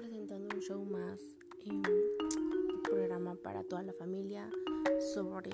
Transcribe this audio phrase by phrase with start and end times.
[0.00, 1.20] presentando un show más,
[1.66, 4.48] eh, un programa para toda la familia
[5.12, 5.50] sobre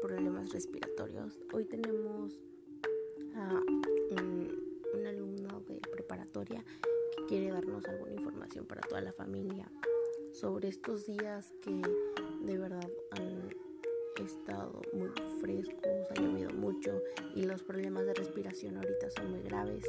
[0.00, 1.40] problemas respiratorios.
[1.52, 2.32] Hoy tenemos
[3.34, 4.48] a mm,
[4.94, 6.64] un alumno de preparatoria
[7.16, 9.68] que quiere darnos alguna información para toda la familia
[10.32, 11.82] sobre estos días que
[12.42, 13.50] de verdad han
[14.24, 15.10] estado muy
[15.40, 17.02] frescos, ha llovido mucho
[17.34, 19.84] y los problemas de respiración ahorita son muy graves.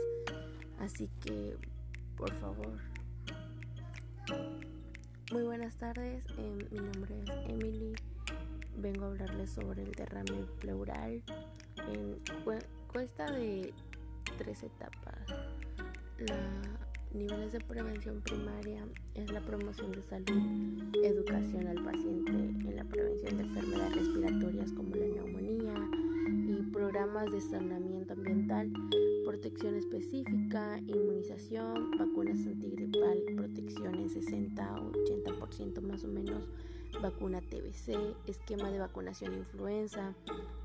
[0.79, 1.55] Así que,
[2.17, 2.73] por favor,
[5.31, 7.93] muy buenas tardes, eh, mi nombre es Emily.
[8.77, 11.21] Vengo a hablarles sobre el derrame pleural.
[11.87, 12.17] En,
[12.91, 13.71] cuesta de
[14.39, 15.19] tres etapas.
[16.17, 16.79] La
[17.13, 18.83] niveles de prevención primaria
[19.13, 24.95] es la promoción de salud, educación al paciente en la prevención de enfermedades respiratorias como
[26.99, 28.73] programas de saneamiento ambiental,
[29.23, 36.43] protección específica, inmunización, vacunas antigripal, protección en 60 o 80% más o menos,
[37.01, 40.13] vacuna TBC, esquema de vacunación influenza.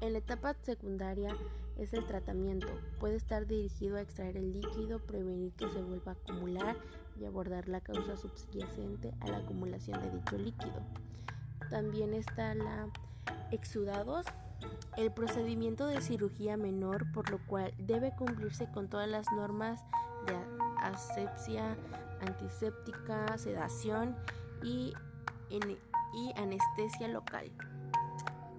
[0.01, 1.37] En la etapa secundaria
[1.79, 2.67] es el tratamiento.
[2.99, 6.77] Puede estar dirigido a extraer el líquido, prevenir que se vuelva a acumular
[7.17, 10.83] y abordar la causa subyacente a la acumulación de dicho líquido.
[11.71, 12.89] También está la
[13.53, 14.27] exudados,
[14.97, 19.83] el procedimiento de cirugía menor, por lo cual debe cumplirse con todas las normas
[20.27, 20.37] de
[20.81, 21.77] asepsia,
[22.21, 24.17] antiséptica, sedación
[24.63, 24.93] y,
[26.37, 27.51] anestesia local.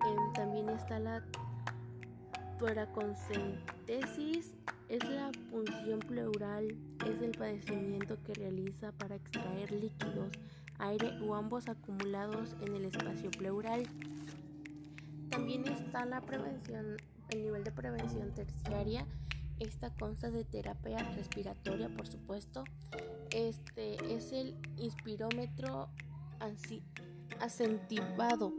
[0.06, 1.23] Em, también está la
[2.60, 4.56] Toraconcentesis
[4.88, 10.32] es la función pleural, es el padecimiento que realiza para extraer líquidos,
[10.78, 13.84] aire o ambos acumulados en el espacio pleural.
[15.30, 15.66] También
[16.04, 16.98] la prevención,
[17.30, 19.08] el nivel de prevención terciaria.
[19.60, 22.66] Esta consta de terapia respiratoria, por supuesto.
[23.32, 25.88] Este es el inspirómetro
[27.39, 28.54] acentivado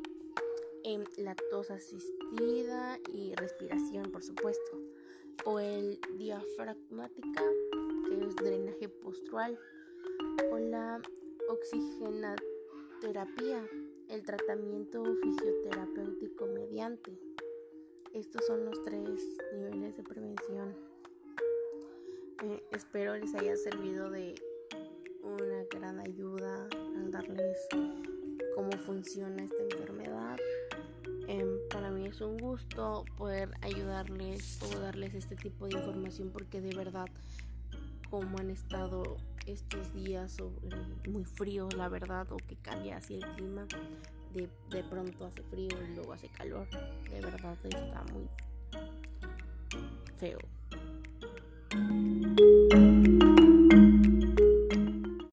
[0.84, 4.80] en la tos asistida y respiración, por supuesto,
[5.44, 7.42] o el diafragmática,
[8.08, 9.58] que es drenaje postural,
[10.50, 10.98] o la
[11.50, 13.68] oxigenaterapia,
[14.08, 17.18] el tratamiento fisioterapéutico mediante.
[18.12, 19.08] Estos son los tres
[19.54, 20.74] niveles de prevención.
[22.42, 24.34] Eh, espero les haya servido de
[25.22, 27.58] una gran ayuda al darles
[28.54, 30.38] cómo funciona esta enfermedad.
[31.28, 36.60] Em, para mí es un gusto poder ayudarles o darles este tipo de información porque
[36.60, 37.06] de verdad
[38.10, 39.16] como han estado
[39.46, 40.36] estos días
[41.08, 43.66] muy fríos, la verdad, o que cambia así el clima,
[44.32, 46.68] de, de pronto hace frío y luego hace calor,
[47.10, 48.28] de verdad está muy
[50.16, 50.38] feo.